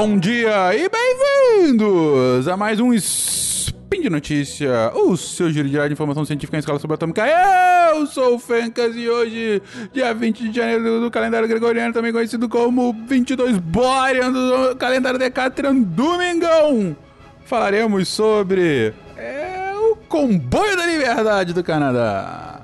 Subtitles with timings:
[0.00, 6.24] Bom dia e bem-vindos a mais um Spin de Notícia, o seu giro de informação
[6.24, 7.26] científica em escala subatômica.
[7.26, 9.60] Eu sou o Fencas e hoje,
[9.92, 15.74] dia 20 de janeiro do calendário gregoriano, também conhecido como 22 Borean do calendário Decatrian
[15.74, 16.96] Domingão,
[17.44, 22.60] falaremos sobre é, o comboio da liberdade do Canadá.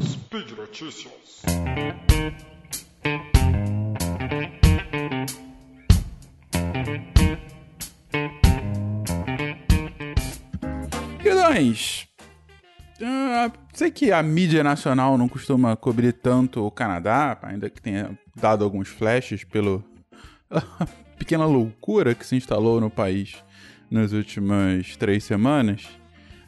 [0.00, 1.12] Speed Notícias.
[11.46, 12.08] Queridões,
[13.02, 18.18] ah, sei que a mídia nacional não costuma cobrir tanto o Canadá, ainda que tenha
[18.34, 19.82] dado alguns flashes pela
[21.18, 23.36] pequena loucura que se instalou no país
[23.90, 25.84] nas últimas três semanas.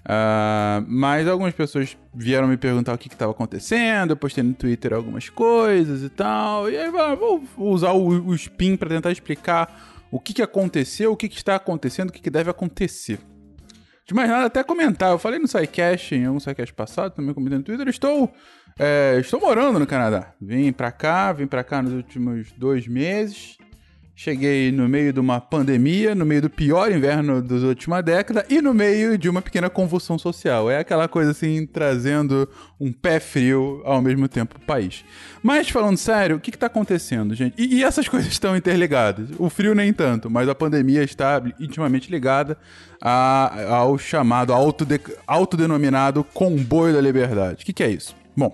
[0.05, 4.13] Uh, mas algumas pessoas vieram me perguntar o que estava acontecendo.
[4.13, 6.69] Eu postei no Twitter algumas coisas e tal.
[6.71, 11.17] E aí vou usar o, o spin para tentar explicar o que, que aconteceu, o
[11.17, 13.21] que, que está acontecendo, o que, que deve acontecer.
[14.09, 15.11] De mais nada, até comentar.
[15.11, 17.87] Eu falei no SciCast, em algum SciCast passado, também comentei no Twitter.
[17.89, 18.33] Estou,
[18.79, 20.33] é, estou morando no Canadá.
[20.41, 23.59] Vim para cá, vim para cá nos últimos dois meses.
[24.21, 28.61] Cheguei no meio de uma pandemia, no meio do pior inverno das última década e
[28.61, 30.69] no meio de uma pequena convulsão social.
[30.69, 32.49] É aquela coisa assim, trazendo
[32.81, 35.05] um pé frio ao mesmo tempo o país.
[35.41, 37.55] Mas falando sério, o que está acontecendo, gente?
[37.57, 39.29] E, e, essas coisas estão interligadas.
[39.39, 42.59] O frio nem tanto, mas a pandemia está intimamente ligada
[43.01, 47.63] a, ao chamado autode, autodenominado comboio da liberdade.
[47.63, 48.17] O que, que é isso?
[48.37, 48.53] Bom,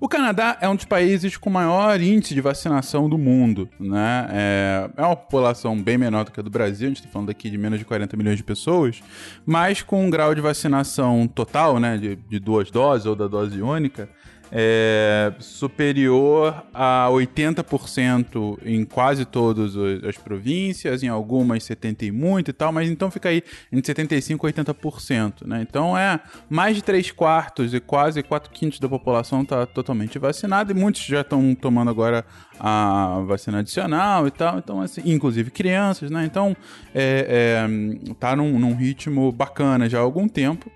[0.00, 4.26] o Canadá é um dos países com maior índice de vacinação do mundo, né?
[4.30, 7.30] É, é uma população bem menor do que a do Brasil, a gente está falando
[7.30, 9.02] aqui de menos de 40 milhões de pessoas,
[9.46, 13.60] mas com um grau de vacinação total, né, de, de duas doses ou da dose
[13.62, 14.08] única,
[14.54, 22.52] é superior a 80% em quase todas as províncias, em algumas 70 e muito e
[22.52, 25.64] tal, mas então fica aí entre 75% e 80%, né?
[25.66, 30.70] Então é mais de 3 quartos e quase 4 quintos da população está totalmente vacinada
[30.70, 32.22] e muitos já estão tomando agora
[32.60, 36.26] a vacina adicional e tal, então assim, inclusive crianças, né?
[36.26, 36.54] Então
[36.94, 37.66] é,
[38.06, 40.70] é, tá num, num ritmo bacana já há algum tempo.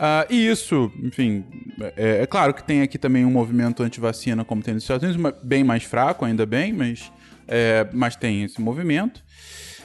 [0.00, 1.44] Uh, e isso, enfim,
[1.94, 5.34] é, é, claro que tem aqui também um movimento anti-vacina, como tem nos Estados Unidos,
[5.42, 7.12] bem mais fraco, ainda bem, mas,
[7.46, 9.22] é, mas tem esse movimento.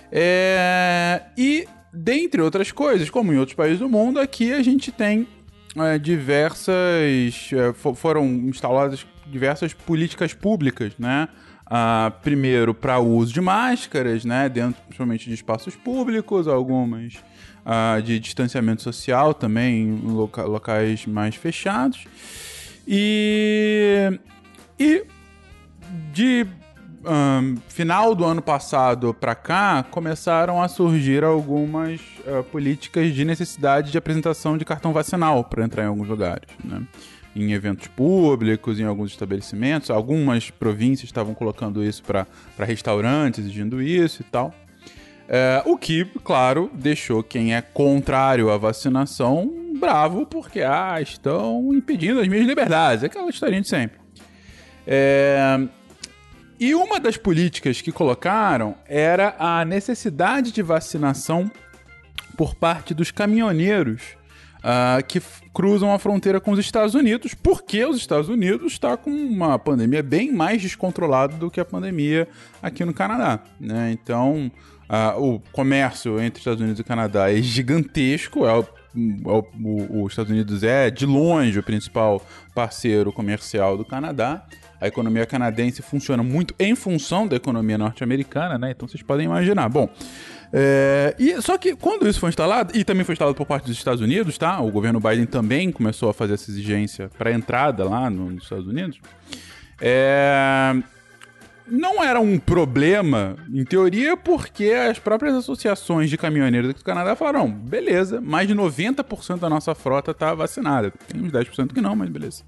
[0.09, 5.28] É, e, dentre outras coisas, como em outros países do mundo, aqui a gente tem
[5.76, 7.52] é, diversas.
[7.52, 11.28] É, foram instaladas diversas políticas públicas, né?
[11.66, 14.48] Uh, primeiro, para uso de máscaras, né?
[14.48, 17.16] Dentro, principalmente de espaços públicos, algumas
[17.66, 22.06] uh, de distanciamento social também em loca locais mais fechados.
[22.88, 24.20] E,
[24.80, 25.06] e
[26.14, 26.46] de
[27.06, 33.92] um, final do ano passado para cá começaram a surgir algumas uh, políticas de necessidade
[33.92, 36.84] de apresentação de cartão vacinal para entrar em alguns lugares, né?
[37.35, 39.90] Em eventos públicos, em alguns estabelecimentos.
[39.90, 42.25] Algumas províncias estavam colocando isso para
[42.59, 44.53] restaurantes, exigindo isso e tal.
[45.28, 52.19] É, o que, claro, deixou quem é contrário à vacinação bravo, porque ah, estão impedindo
[52.19, 53.03] as minhas liberdades.
[53.03, 54.00] É aquela historinha de sempre.
[54.88, 55.59] É,
[56.59, 61.52] e uma das políticas que colocaram era a necessidade de vacinação
[62.38, 64.16] por parte dos caminhoneiros
[64.66, 65.22] uh, que
[65.53, 70.02] cruzam a fronteira com os Estados Unidos, porque os Estados Unidos está com uma pandemia
[70.02, 72.28] bem mais descontrolada do que a pandemia
[72.62, 73.40] aqui no Canadá.
[73.59, 73.92] Né?
[73.92, 74.52] Então,
[74.88, 78.46] Uh, o comércio entre Estados Unidos e Canadá é gigantesco.
[78.46, 82.22] É o, é os Estados Unidos é, de longe, o principal
[82.53, 84.46] parceiro comercial do Canadá.
[84.80, 88.72] A economia canadense funciona muito em função da economia norte-americana, né?
[88.72, 89.68] Então vocês podem imaginar.
[89.70, 89.90] Bom,
[90.52, 93.78] é, e, só que quando isso foi instalado, e também foi instalado por parte dos
[93.78, 94.59] Estados Unidos, tá?
[94.62, 98.68] O governo Biden também começou a fazer essa exigência para entrada lá no, nos Estados
[98.68, 99.00] Unidos.
[99.82, 100.76] É,
[101.68, 107.50] não era um problema, em teoria, porque as próprias associações de caminhoneiros do Canadá falaram:
[107.50, 110.94] beleza, mais de 90% da nossa frota está vacinada.
[111.08, 112.44] Tem uns 10% que não, mas beleza.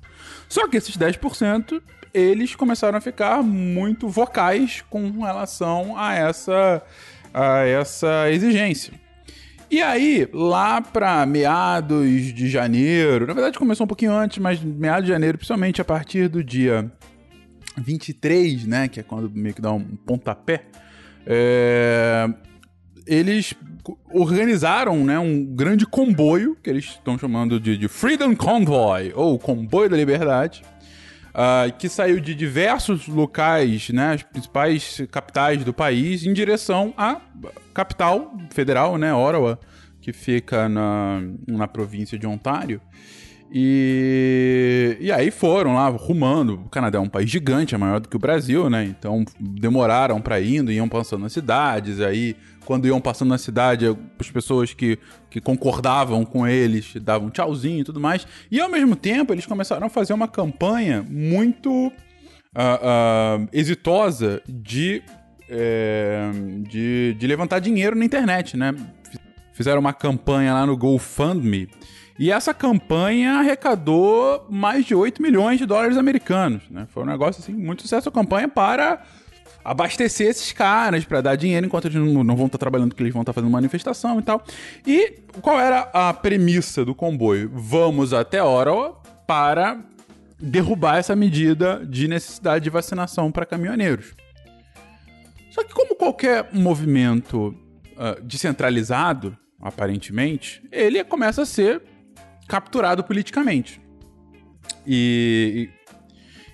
[0.47, 1.81] Só que esses 10%,
[2.13, 6.81] eles começaram a ficar muito vocais com relação a essa,
[7.33, 8.93] a essa exigência.
[9.69, 15.05] E aí, lá para meados de janeiro, na verdade começou um pouquinho antes, mas meados
[15.05, 16.89] de janeiro, principalmente a partir do dia
[17.77, 20.63] 23, né, que é quando meio que dá um pontapé,
[21.25, 22.29] é,
[23.05, 23.53] eles
[24.13, 29.89] organizaram né, um grande comboio, que eles estão chamando de, de, Freedom Convoy, ou Comboio
[29.89, 30.63] da Liberdade,
[31.37, 37.21] uh, que saiu de diversos locais, né, as principais capitais do país, em direção à
[37.73, 39.59] capital federal, né, Ottawa,
[40.01, 42.81] que fica na, na província de Ontário.
[43.51, 46.55] E, e aí foram lá rumando.
[46.65, 48.83] O Canadá é um país gigante, é maior do que o Brasil, né?
[48.83, 52.01] Então demoraram para indo, iam passando nas cidades.
[52.01, 52.35] Aí,
[52.65, 53.85] quando iam passando na cidade,
[54.19, 54.99] as pessoas que,
[55.29, 58.27] que concordavam com eles davam tchauzinho e tudo mais.
[58.51, 65.01] E ao mesmo tempo, eles começaram a fazer uma campanha muito uh, uh, exitosa de,
[65.49, 66.29] é,
[66.67, 68.75] de, de levantar dinheiro na internet, né?
[69.53, 71.67] Fizeram uma campanha lá no GoFundMe
[72.19, 76.63] e essa campanha arrecadou mais de 8 milhões de dólares americanos.
[76.69, 76.87] Né?
[76.89, 79.03] Foi um negócio assim, muito sucesso a campanha para
[79.63, 83.13] abastecer esses caras, para dar dinheiro enquanto eles não, não vão estar trabalhando, porque eles
[83.13, 84.43] vão estar fazendo manifestação e tal.
[84.85, 87.51] E qual era a premissa do comboio?
[87.53, 89.79] Vamos até Ottawa para
[90.39, 94.15] derrubar essa medida de necessidade de vacinação para caminhoneiros.
[95.51, 97.47] Só que como qualquer movimento
[97.93, 101.81] uh, descentralizado, aparentemente, ele começa a ser
[102.47, 103.81] capturado politicamente.
[104.85, 105.69] E,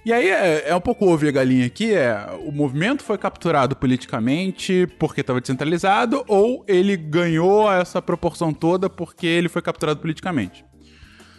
[0.05, 3.75] e, aí é, é, um pouco ouvir a galinha aqui, é o movimento foi capturado
[3.75, 10.65] politicamente porque estava descentralizado ou ele ganhou essa proporção toda porque ele foi capturado politicamente.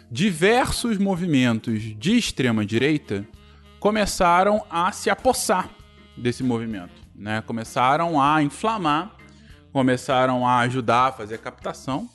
[0.09, 3.25] Diversos movimentos de extrema direita
[3.79, 5.69] começaram a se apossar
[6.15, 7.41] desse movimento, né?
[7.41, 9.15] Começaram a inflamar,
[9.73, 12.09] começaram a ajudar a fazer a captação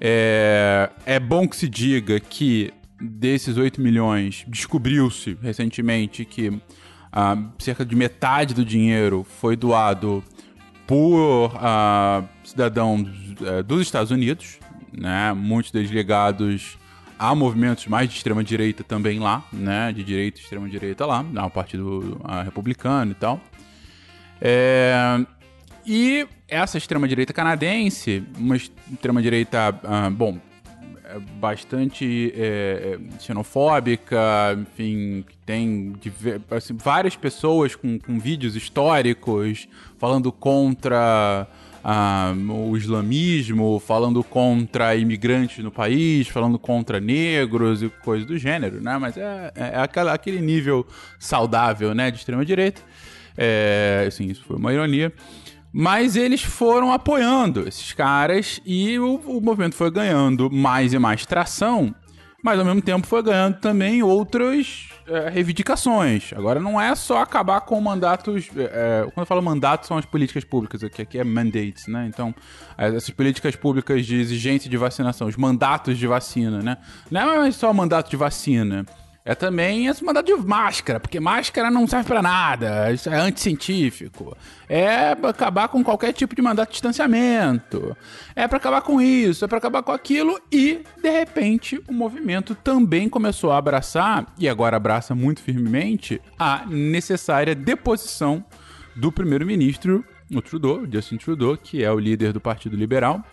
[0.00, 6.60] é, é bom que se diga que desses 8 milhões, descobriu-se recentemente que
[7.12, 10.22] ah, cerca de metade do dinheiro foi doado
[10.86, 13.08] por ah, cidadãos
[13.42, 14.58] eh, dos Estados Unidos,
[14.92, 15.32] né?
[15.32, 16.78] muitos deles ligados
[17.18, 19.92] a movimentos mais de extrema direita também lá, né?
[19.92, 23.40] De direita e extrema direita lá, na partido uh, republicano e tal.
[24.40, 25.24] É,
[25.86, 30.38] e essa extrema-direita canadense, uma extrema-direita, uh, bom,
[31.08, 34.18] é bastante é, é, xenofóbica,
[34.60, 35.94] enfim, tem
[36.50, 41.46] assim, várias pessoas com, com, vídeos históricos falando contra
[41.84, 48.80] uh, o islamismo, falando contra imigrantes no país, falando contra negros e coisas do gênero,
[48.80, 48.98] né?
[48.98, 50.84] Mas é, é, é aquele nível
[51.20, 52.82] saudável, né, de extrema-direita.
[53.38, 55.12] É, assim, isso foi uma ironia.
[55.78, 61.26] Mas eles foram apoiando esses caras e o, o movimento foi ganhando mais e mais
[61.26, 61.94] tração,
[62.42, 66.32] mas ao mesmo tempo foi ganhando também outras é, reivindicações.
[66.32, 68.48] Agora não é só acabar com mandatos.
[68.56, 72.06] É, quando eu falo mandatos, são as políticas públicas, aqui, aqui é mandates, né?
[72.08, 72.34] Então,
[72.78, 76.78] essas políticas públicas de exigência de vacinação, os mandatos de vacina, né?
[77.10, 78.86] Não é só mandato de vacina
[79.26, 84.36] é também esse mandato de máscara, porque máscara não serve para nada, isso é anticientífico.
[84.68, 87.96] É pra acabar com qualquer tipo de mandato de distanciamento.
[88.36, 92.54] É para acabar com isso, é para acabar com aquilo e, de repente, o movimento
[92.54, 98.44] também começou a abraçar, e agora abraça muito firmemente, a necessária deposição
[98.94, 103.24] do primeiro-ministro, o Trudeau, Justin Trudeau, que é o líder do Partido Liberal,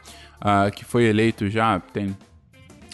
[0.42, 2.18] uh, que foi eleito já tem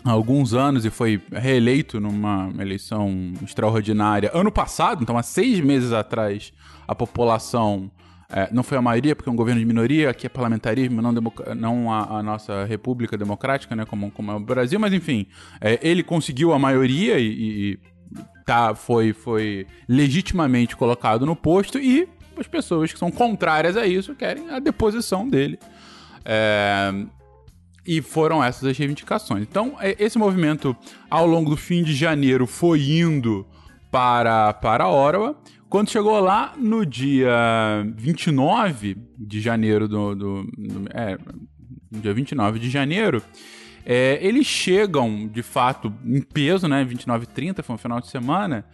[0.04, 5.92] há alguns anos e foi reeleito numa eleição extraordinária ano passado, então há seis meses
[5.92, 6.54] atrás,
[6.88, 7.92] a população.
[8.32, 11.12] É, não foi a maioria, porque é um governo de minoria, aqui é parlamentarismo, não,
[11.56, 15.26] não a, a, nossa república democrática, né, como, como é o Brasil, mas enfim,
[15.60, 17.80] é, ele conseguiu a maioria e, e
[18.46, 24.14] tá, foi, foi legitimamente colocado no posto e as pessoas que são contrárias a isso
[24.14, 25.58] querem a deposição dele.
[26.24, 26.94] É,
[27.90, 29.42] e foram essas as reivindicações.
[29.42, 30.78] Então, é, esse movimento,
[31.10, 33.48] ao longo do fim de janeiro, foi indo
[33.90, 35.36] para, para Ottawa.
[35.68, 37.32] Quando chegou lá, no dia
[37.96, 40.16] 29 de janeiro do.
[40.16, 41.18] do, do é,
[41.92, 43.24] dia 29 de janeiro,
[43.84, 46.86] é, eles chegam, de fato, em peso, né?
[46.86, 48.66] 29 e 30, foi um final de semana.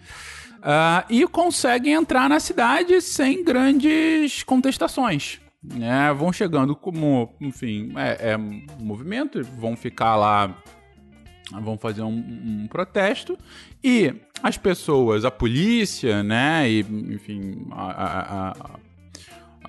[0.57, 5.39] Uh, e conseguem entrar na cidade sem grandes contestações
[5.73, 10.55] né, vão chegando como, enfim, é, é movimento, vão ficar lá,
[11.61, 13.37] vão fazer um, um, protesto
[13.83, 18.79] e as pessoas, a polícia, né, e, enfim, a, a,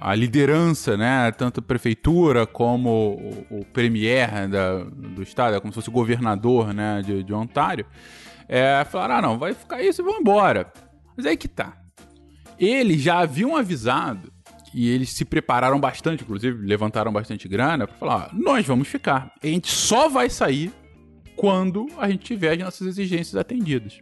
[0.00, 5.73] a liderança, né, tanto a prefeitura como o, o premier da, do estado, é como
[5.73, 7.87] se fosse o governador, né, de, de Ontário,
[8.49, 10.73] é, falaram, ah, não, vai ficar isso e vão embora.
[11.17, 11.76] Mas aí que tá.
[12.59, 14.33] Eles já haviam avisado
[14.76, 19.33] e eles se prepararam bastante, inclusive levantaram bastante grana para falar: nós vamos ficar.
[19.42, 20.71] A gente só vai sair
[21.35, 24.00] quando a gente tiver as nossas exigências atendidas.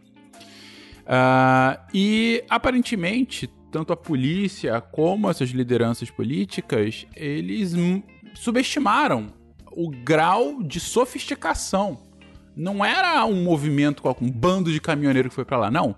[1.05, 7.73] Uh, e aparentemente, tanto a polícia como essas lideranças políticas, eles
[8.33, 9.27] subestimaram
[9.71, 11.99] o grau de sofisticação.
[12.53, 15.95] Não era um movimento com um bando de caminhoneiros que foi para lá, não.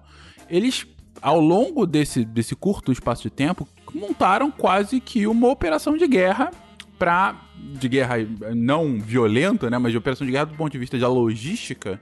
[0.47, 0.85] Eles,
[1.19, 6.51] ao longo desse, desse curto espaço de tempo, montaram quase que uma operação de guerra
[6.97, 8.15] para de guerra
[8.55, 11.99] não violenta, né, mas de operação de guerra do ponto de vista da logística,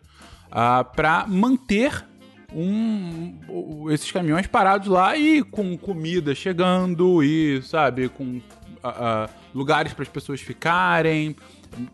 [0.48, 2.06] uh, para manter
[2.54, 9.94] um, esses caminhões parados lá e com comida chegando e, sabe, com uh, uh, lugares
[9.94, 11.36] para as pessoas ficarem.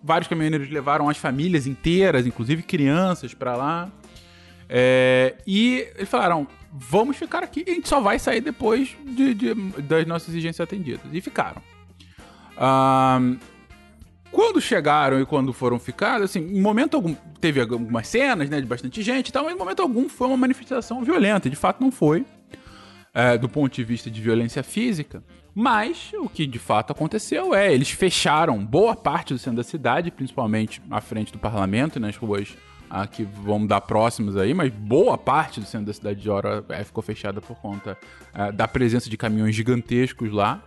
[0.03, 3.89] Vários caminhoneiros levaram as famílias inteiras, inclusive crianças, para lá.
[4.69, 9.53] É, e eles falaram: vamos ficar aqui a gente só vai sair depois de, de
[9.81, 11.05] das nossas exigências atendidas.
[11.11, 11.61] E ficaram.
[12.55, 13.37] Uh,
[14.31, 18.67] quando chegaram e quando foram ficar, assim, em momento algum, teve algumas cenas, né, de
[18.67, 21.49] bastante gente e tal, mas em momento algum foi uma manifestação violenta.
[21.49, 22.25] De fato, não foi,
[23.13, 25.21] é, do ponto de vista de violência física.
[25.53, 30.10] Mas o que de fato aconteceu é, eles fecharam boa parte do centro da cidade,
[30.10, 32.55] principalmente à frente do parlamento, nas ruas
[32.89, 36.63] ah, que vão dar próximas aí, mas boa parte do centro da cidade de Ora
[36.70, 37.98] é, ficou fechada por conta
[38.34, 40.62] é, da presença de caminhões gigantescos lá.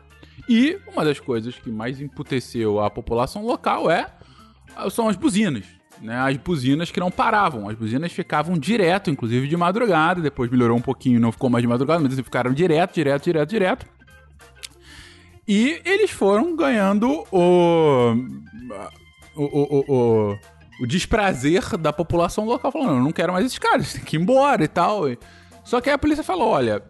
[0.49, 4.07] E uma das coisas que mais emputeceu a população local é
[4.91, 5.64] são as buzinas.
[6.03, 10.76] Né, as buzinas que não paravam, as buzinas ficavam direto, inclusive de madrugada, depois melhorou
[10.76, 13.87] um pouquinho, não ficou mais de madrugada, mas eles ficaram direto, direto, direto, direto.
[15.46, 18.14] E eles foram ganhando o,
[19.36, 20.38] o, o, o,
[20.80, 24.64] o desprazer da população local, falando: não quero mais esses caras, tem que ir embora
[24.64, 25.02] e tal.
[25.62, 26.82] Só que aí a polícia falou: olha,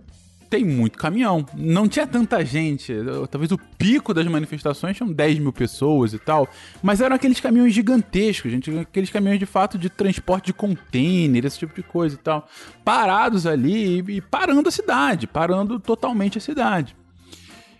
[0.54, 1.44] tem muito caminhão.
[1.52, 2.94] Não tinha tanta gente.
[3.28, 6.48] Talvez o pico das manifestações tinham 10 mil pessoas e tal.
[6.80, 8.70] Mas eram aqueles caminhões gigantescos, gente.
[8.78, 12.48] Aqueles caminhões de fato de transporte de container, esse tipo de coisa e tal.
[12.84, 15.26] Parados ali e parando a cidade.
[15.26, 16.94] Parando totalmente a cidade.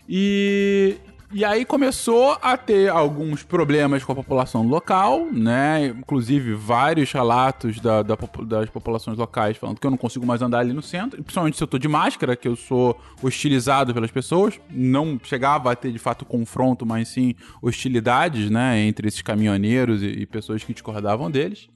[0.07, 0.97] E,
[1.33, 5.87] e aí começou a ter alguns problemas com a população local, né?
[5.87, 10.59] Inclusive vários relatos da, da, das populações locais falando que eu não consigo mais andar
[10.59, 14.59] ali no centro, principalmente se eu tô de máscara, que eu sou hostilizado pelas pessoas.
[14.69, 18.79] Não chegava a ter de fato confronto, mas sim hostilidades, né?
[18.81, 21.67] Entre esses caminhoneiros e, e pessoas que discordavam deles.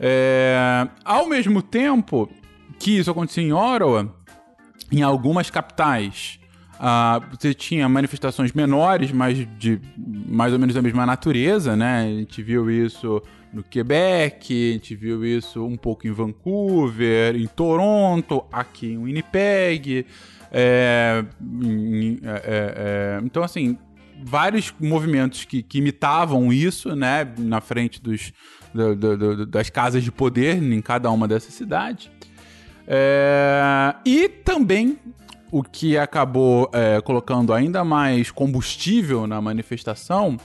[0.00, 2.28] É, ao mesmo tempo
[2.78, 4.12] que isso acontecia em Ottawa,
[4.90, 6.40] em algumas capitais
[6.84, 12.02] Uh, você tinha manifestações menores, mas de mais ou menos da mesma natureza, né?
[12.02, 13.22] A gente viu isso
[13.54, 20.04] no Quebec, a gente viu isso um pouco em Vancouver, em Toronto, aqui em Winnipeg.
[20.52, 23.78] É, é, é, é, então, assim,
[24.22, 27.26] vários movimentos que, que, imitavam isso, né?
[27.38, 28.30] Na frente dos,
[28.74, 32.10] do, do, do, das casas de poder em cada uma dessas cidades.
[32.86, 34.98] É, e também
[35.54, 40.36] o que acabou é, colocando ainda mais combustível na manifestação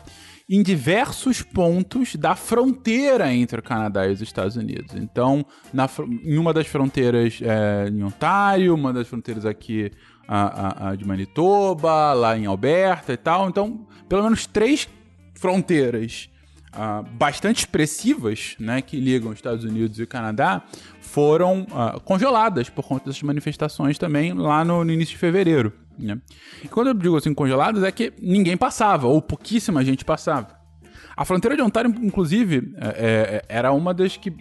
[0.47, 4.93] em diversos pontos da fronteira entre o Canadá e os Estados Unidos.
[4.93, 5.89] Então, na,
[6.23, 9.91] em uma das fronteiras é, em Ontário, uma das fronteiras aqui
[10.27, 13.49] a, a, a de Manitoba, lá em Alberta e tal.
[13.49, 14.87] Então, pelo menos três
[15.33, 16.29] fronteiras
[16.79, 20.63] uh, bastante expressivas, né, que ligam os Estados Unidos e Canadá,
[21.01, 25.73] foram uh, congeladas por conta dessas manifestações também lá no, no início de fevereiro.
[25.97, 26.17] Né?
[26.63, 30.57] E quando eu digo assim congeladas, é que ninguém passava, ou pouquíssima gente passava.
[31.17, 34.33] A fronteira de Ontário, inclusive, é, é, era uma das que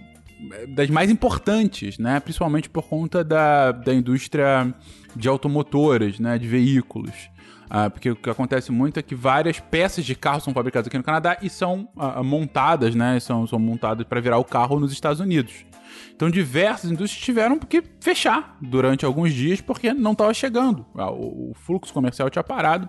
[0.69, 2.21] das mais importantes, né?
[2.21, 4.73] Principalmente por conta da, da indústria
[5.17, 6.39] de automotoras, né?
[6.39, 7.29] De veículos.
[7.69, 10.97] Uh, porque o que acontece muito é que várias peças de carro são fabricadas aqui
[10.97, 13.21] no Canadá e são uh, montadas, né?
[13.21, 15.67] São, são montadas para virar o carro nos Estados Unidos.
[16.15, 20.85] Então, diversas indústrias tiveram que fechar durante alguns dias porque não estava chegando.
[20.97, 22.89] Ah, o, o fluxo comercial tinha parado.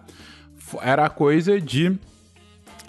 [0.81, 1.97] Era coisa de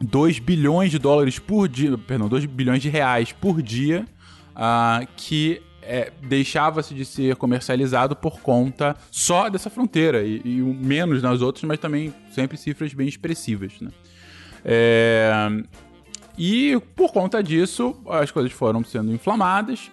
[0.00, 4.06] 2 bilhões de dólares por dia, perdão, 2 bilhões de reais por dia
[4.50, 11.20] uh, que é, deixava-se de ser comercializado por conta só dessa fronteira e, e, menos
[11.20, 13.90] nas outras, mas também sempre cifras bem expressivas, né?
[14.64, 15.32] É,
[16.38, 19.90] e por conta disso, as coisas foram sendo inflamadas.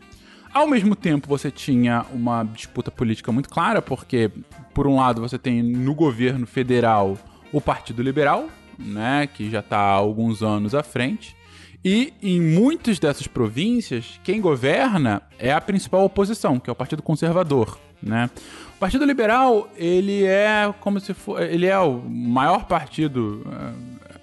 [0.54, 4.30] Ao mesmo tempo, você tinha uma disputa política muito clara, porque,
[4.75, 7.18] por um lado, você tem no governo federal
[7.51, 11.36] o Partido Liberal, né, que já está há alguns anos à frente,
[11.88, 17.01] e em muitas dessas províncias, quem governa é a principal oposição, que é o Partido
[17.01, 18.29] Conservador, né?
[18.75, 23.41] O Partido Liberal, ele é como se for, ele é o maior partido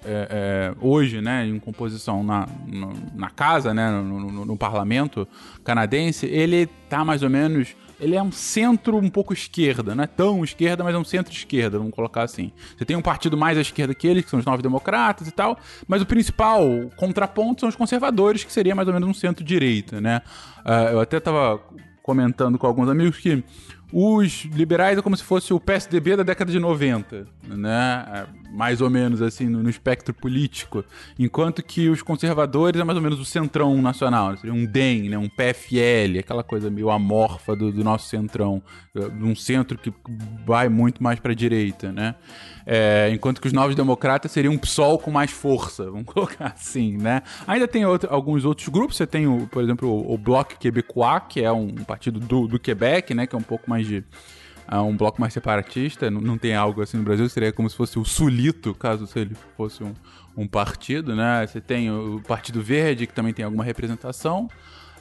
[0.05, 5.27] é, é, hoje, né, em composição na, na, na casa, né, no, no, no, parlamento
[5.63, 6.27] canadense.
[6.27, 10.43] Ele tá mais ou menos ele é um centro um pouco esquerda, não é tão
[10.43, 12.51] esquerda, mas é um centro-esquerda, vamos colocar assim.
[12.77, 15.31] Você tem um partido mais à esquerda que ele, que são os novos democratas e
[15.31, 16.63] tal, mas o principal
[16.95, 20.21] contraponto são os conservadores, que seria mais ou menos um centro-direita, né?
[20.65, 21.61] Uh, eu até tava
[22.01, 23.43] comentando com alguns amigos que
[23.91, 28.05] os liberais é como se fosse o PSDB da década de 90, né?
[28.13, 30.83] É, mais ou menos assim, no, espectro político.
[31.19, 34.35] Enquanto que os conservadores é mais ou menos o centrão nacional.
[34.37, 35.17] Seria um DEM, né?
[35.17, 38.61] um PFL, aquela coisa meio amorfa do, do nosso centrão.
[39.21, 39.93] Um centro que
[40.45, 42.15] vai muito mais para a direita, né?
[42.65, 46.97] É, enquanto que os novos democratas seriam um PSOL com mais força, vamos colocar assim,
[46.97, 47.21] né?
[47.45, 51.23] Ainda tem outro, alguns outros grupos, você tem, o, por exemplo, o, o Bloc Québécois,
[51.29, 53.27] que é um partido do, do Quebec, né?
[53.27, 54.03] Que é um pouco mais de
[54.71, 57.75] uh, um bloco mais separatista, não, não, tem algo assim no Brasil, seria como se
[57.75, 59.93] fosse o Sulito, caso ele fosse um,
[60.37, 61.45] um partido, né?
[61.47, 64.49] Você tem o Partido Verde, que também tem alguma representação.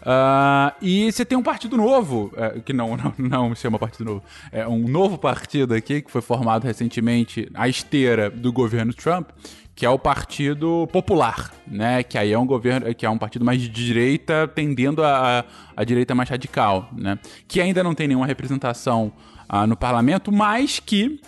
[0.05, 4.23] Uh, e você tem um partido novo, é, que não, não, não chama partido novo,
[4.53, 9.31] é um novo partido aqui, que foi formado recentemente à esteira do governo Trump,
[9.75, 12.03] que é o Partido Popular, né?
[12.03, 15.45] Que aí é um governo, que é um partido mais de direita, tendendo a,
[15.77, 17.19] a direita mais radical, né?
[17.49, 19.13] Que ainda não tem nenhuma representação
[19.53, 21.21] uh, no parlamento, mas que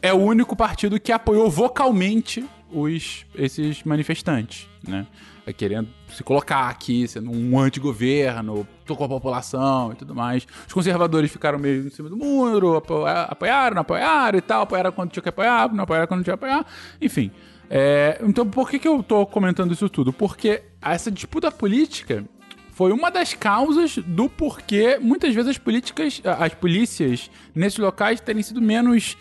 [0.00, 5.06] é o único partido que apoiou vocalmente os, esses manifestantes, né?
[5.44, 10.46] É querendo se colocar aqui, sendo um antigoverno, tocou a população e tudo mais.
[10.66, 15.10] Os conservadores ficaram meio em cima do muro, apoiaram, não apoiaram e tal, apoiaram quando
[15.10, 16.64] tinha que apoiar, não apoiaram quando tinha que apoiar,
[17.00, 17.30] enfim.
[17.68, 20.12] É, então, por que, que eu tô comentando isso tudo?
[20.12, 22.24] Porque essa disputa política
[22.72, 28.42] foi uma das causas do porquê muitas vezes as políticas, as polícias nesses locais terem
[28.42, 29.16] sido menos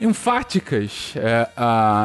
[0.00, 1.48] enfáticas é,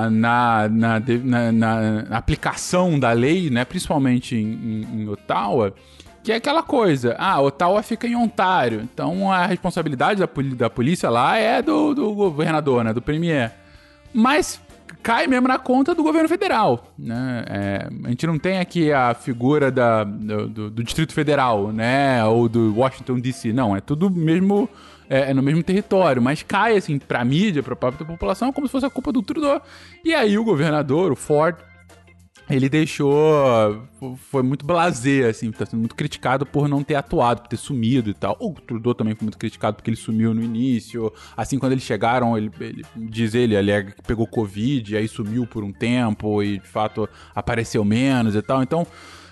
[0.10, 5.74] na, na, na, na, aplicação da lei, né, principalmente em, em, em, Ottawa,
[6.24, 11.10] que é aquela coisa, ah, Ottawa fica em Ontário, então a responsabilidade da, da polícia
[11.10, 13.52] lá é do, do governador, né, do premier.
[14.14, 14.62] Mas
[15.02, 17.44] cai mesmo na conta do governo federal, né?
[17.48, 22.24] É, a gente não tem aqui a figura da, do, do, Distrito Federal, né?
[22.26, 24.70] Ou do Washington DC, não, é tudo mesmo
[25.12, 28.72] é, é, no mesmo território, mas cai assim pra mídia, pra própria população, como se
[28.72, 29.62] fosse a culpa do Trudeau.
[30.06, 31.58] E aí o governador, o Ford,
[32.50, 33.86] ele deixou.
[34.30, 38.10] Foi muito blazer, assim, tá sendo muito criticado por não ter atuado, por ter sumido
[38.10, 38.38] e tal.
[38.40, 41.12] O Trudeau também foi muito criticado porque ele sumiu no início.
[41.36, 45.46] Assim, quando eles chegaram, ele, ele diz ele, alega que pegou Covid, e aí sumiu
[45.46, 48.64] por um tempo e de fato apareceu menos e tal.
[48.64, 48.88] Então.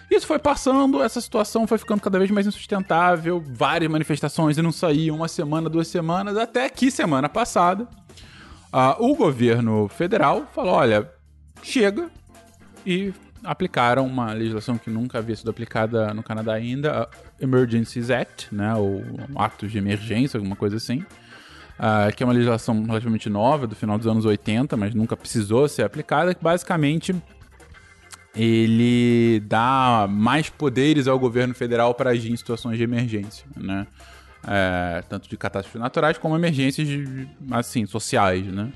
[0.09, 4.71] Isso foi passando, essa situação foi ficando cada vez mais insustentável, várias manifestações e não
[4.71, 7.87] saíam uma semana, duas semanas, até que semana passada
[8.73, 11.09] uh, o governo federal falou: olha,
[11.61, 12.09] chega,
[12.85, 17.07] e aplicaram uma legislação que nunca havia sido aplicada no Canadá ainda, a
[17.39, 19.03] Emergencies Act, né, ou
[19.35, 20.99] atos de emergência, alguma coisa assim,
[21.79, 25.67] uh, que é uma legislação relativamente nova, do final dos anos 80, mas nunca precisou
[25.67, 27.15] ser aplicada, que basicamente
[28.39, 33.85] ele dá mais poderes ao governo federal para agir em situações de emergência, né?
[34.47, 36.87] É, tanto de catástrofes naturais como emergências
[37.51, 38.71] assim sociais, né?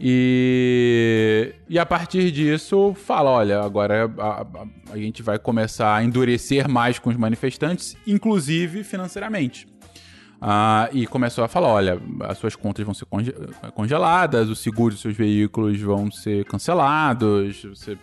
[0.00, 4.46] E, e a partir disso, fala: olha, agora a, a,
[4.94, 9.68] a, gente vai começar a endurecer mais com os manifestantes, inclusive financeiramente.
[10.40, 13.34] Ah, e começou a falar: olha, as suas contas vão ser conge
[13.74, 17.98] congeladas, os seguros dos seus veículos vão ser cancelados, você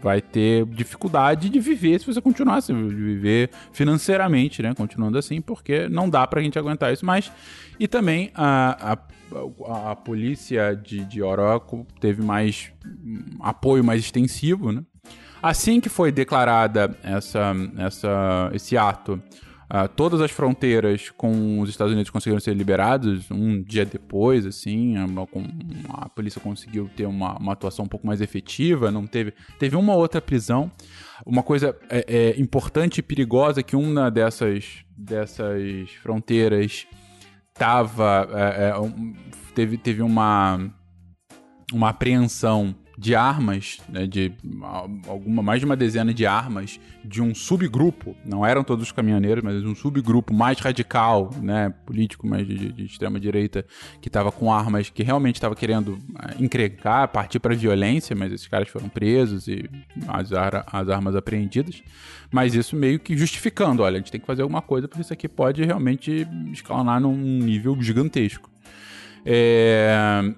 [0.00, 4.72] vai ter dificuldade de viver se você continuar assim, de viver financeiramente, né?
[4.72, 7.32] Continuando assim, porque não dá pra gente aguentar isso mais.
[7.78, 12.70] E também a, a, a polícia de, de Oroco teve mais
[13.40, 14.82] apoio mais extensivo, né?
[15.42, 19.20] Assim que foi declarada essa, essa, esse ato,
[19.74, 24.96] Uh, todas as fronteiras com os Estados Unidos conseguiram ser liberadas um dia depois, assim,
[24.96, 25.04] a,
[25.94, 29.96] a polícia conseguiu ter uma, uma, atuação um pouco mais efetiva, não teve, teve uma
[29.96, 30.70] outra prisão.
[31.26, 36.86] Uma coisa é, é importante e perigosa é que uma dessas, dessas fronteiras
[37.52, 39.12] tava, é, é, um,
[39.56, 40.72] teve, teve uma,
[41.72, 44.32] uma apreensão de armas, né, de
[45.08, 49.42] alguma mais de uma dezena de armas de um subgrupo, não eram todos os caminhoneiros,
[49.42, 53.64] mas um subgrupo mais radical, né, político, mais de, de extrema direita,
[54.00, 58.46] que estava com armas que realmente estava querendo eh, encrencar, partir para violência, mas esses
[58.46, 59.68] caras foram presos e
[60.06, 61.82] as, ar as armas apreendidas.
[62.30, 65.12] Mas isso meio que justificando, olha, a gente tem que fazer alguma coisa porque isso
[65.12, 68.50] aqui pode realmente escalonar num nível gigantesco.
[69.26, 70.32] É,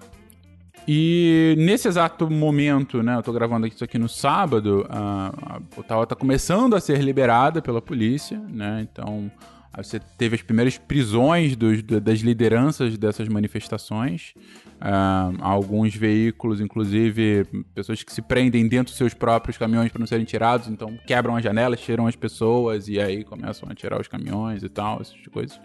[0.87, 6.05] e nesse exato momento, né, eu tô gravando isso aqui no sábado, a, a Ottawa
[6.07, 9.29] tá começando a ser liberada pela polícia, né, então
[9.77, 14.33] Você teve as primeiras prisões dos, das lideranças dessas manifestações.
[14.77, 17.45] Uh, alguns veículos, inclusive,
[17.75, 21.35] pessoas que se prendem dentro dos seus próprios caminhões para não serem tirados, então quebram
[21.35, 25.15] as janelas, tiram as pessoas e aí começam a tirar os caminhões e tal, essas
[25.31, 25.59] coisas.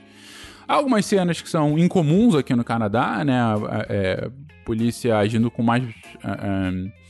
[0.66, 3.40] Algumas cenas que são incomuns aqui no Canadá, né?
[3.88, 4.30] É,
[4.64, 5.82] polícia agindo com mais.
[5.84, 7.02] Uh, uh,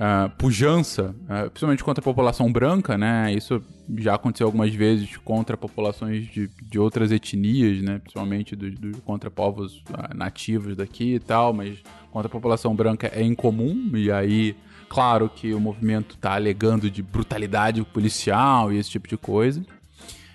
[0.00, 1.14] uh, pujança,
[1.50, 3.32] principalmente contra a população branca, né?
[3.32, 3.62] Isso
[3.98, 7.98] já aconteceu algumas vezes contra populações de, de outras etnias, né?
[7.98, 9.82] Principalmente do, do contra povos
[10.14, 11.78] nativos daqui e tal, mas
[12.10, 14.56] contra a população branca é incomum, e aí,
[14.88, 19.62] claro que o movimento está alegando de brutalidade policial e esse tipo de coisa.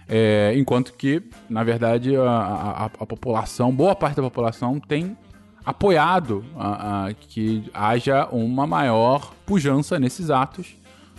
[0.08, 5.18] É, enquanto que, na verdade, a, a, a, população, boa parte da população tem
[5.66, 10.76] apoiado uh, que haja uma maior pujança nesses atos.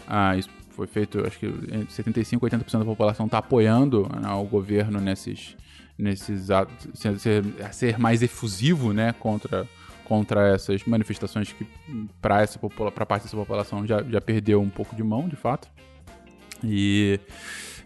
[0.06, 1.52] Uh, isso foi feito, acho que
[1.88, 5.56] 75, 80% da população está apoiando né, o governo nesses,
[5.98, 9.66] nesses atos, ser, ser mais efusivo né, contra,
[10.04, 11.66] contra essas manifestações que,
[12.22, 15.68] para essa para parte dessa população, já, já perdeu um pouco de mão, de fato.
[16.62, 17.18] E.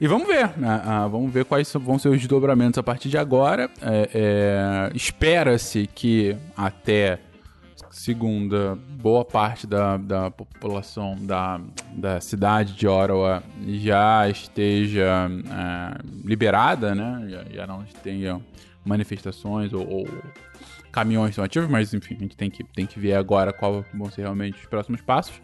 [0.01, 0.83] E vamos ver, né?
[0.83, 3.71] ah, vamos ver quais vão ser os desdobramentos a partir de agora.
[3.83, 7.19] É, é, Espera-se que até
[7.91, 11.61] segunda, boa parte da, da população da,
[11.93, 17.27] da cidade de Ottawa já esteja é, liberada, né?
[17.29, 18.41] Já, já, não tenha
[18.83, 20.09] manifestações ou, ou
[20.91, 24.23] caminhões ativos, mas enfim, a gente tem que, tem que ver agora qual vão ser
[24.23, 25.35] realmente os próximos passos.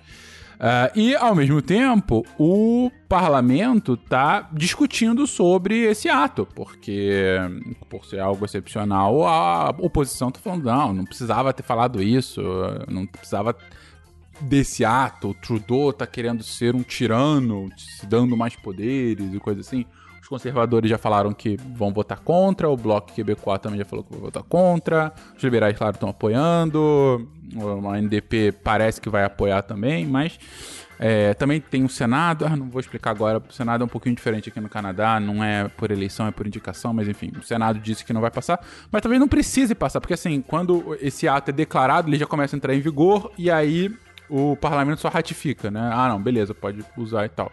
[0.57, 7.37] Uh, e, ao mesmo tempo, o parlamento está discutindo sobre esse ato, porque,
[7.91, 12.43] por ser algo excepcional, a oposição está falando: não, não precisava ter falado isso,
[12.89, 13.55] não precisava
[14.41, 15.31] desse ato.
[15.31, 19.85] O Trudeau está querendo ser um tirano, se dando mais poderes e coisa assim.
[20.27, 24.11] Os conservadores já falaram que vão votar contra, o Bloco Quebecois também já falou que
[24.11, 27.31] vai votar contra, os liberais, claro, estão apoiando,
[27.89, 30.37] a NDP parece que vai apoiar também, mas
[30.99, 34.17] é, também tem o Senado, ah, não vou explicar agora, o Senado é um pouquinho
[34.17, 37.79] diferente aqui no Canadá, não é por eleição, é por indicação, mas enfim, o Senado
[37.79, 38.59] disse que não vai passar,
[38.91, 42.57] mas talvez não precise passar, porque assim, quando esse ato é declarado, ele já começa
[42.57, 43.95] a entrar em vigor e aí
[44.29, 45.89] o parlamento só ratifica, né?
[45.93, 47.53] Ah, não, beleza, pode usar e tal.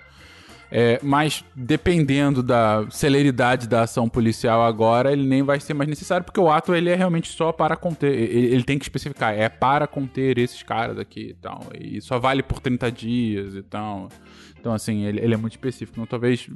[0.75, 6.25] É, mas dependendo da celeridade da ação policial agora, ele nem vai ser mais necessário,
[6.25, 8.12] porque o ato ele é realmente só para conter.
[8.12, 11.62] Ele, ele tem que especificar, é para conter esses caras aqui e tal.
[11.79, 14.09] E só vale por 30 dias e tal.
[14.59, 15.93] Então, assim, ele, ele é muito específico.
[15.93, 16.49] Então, talvez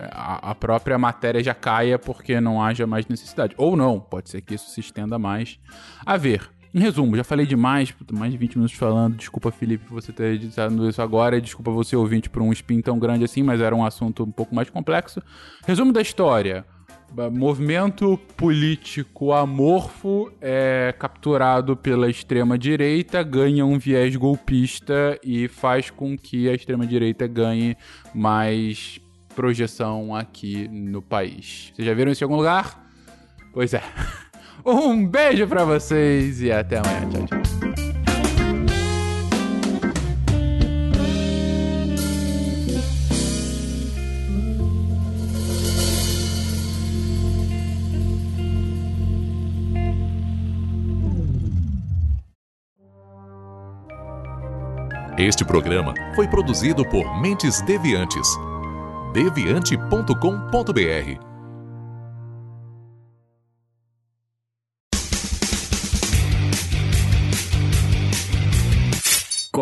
[0.00, 3.54] é, a, a, própria matéria já caia porque não haja mais necessidade.
[3.56, 5.60] Ou não, pode ser que isso se estenda mais.
[6.04, 6.50] A ver.
[6.72, 9.16] Em resumo, já falei demais, mais de 20 minutos falando.
[9.16, 11.40] Desculpa, Felipe, por você ter editado isso agora.
[11.40, 14.54] Desculpa você, ouvinte, por um spin tão grande assim, mas era um assunto um pouco
[14.54, 15.20] mais complexo.
[15.66, 16.64] Resumo da história.
[17.32, 26.48] Movimento político amorfo é capturado pela extrema-direita, ganha um viés golpista e faz com que
[26.48, 27.76] a extrema-direita ganhe
[28.14, 29.00] mais
[29.34, 31.72] projeção aqui no país.
[31.74, 32.80] Vocês já viram isso em algum lugar?
[33.52, 33.82] Pois é.
[34.64, 37.08] Um beijo para vocês e até amanhã.
[37.10, 37.40] Tchau, tchau.
[55.20, 58.26] Este programa foi produzido por Mentes Deviantes.
[59.12, 61.29] deviante.com.br